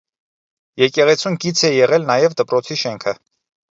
Եկեղեցուն 0.85 1.39
կից 1.45 1.63
է 1.71 1.73
եղել 1.77 2.11
նաև 2.11 2.39
դպրոցի 2.43 2.83
շենքը։ 2.85 3.19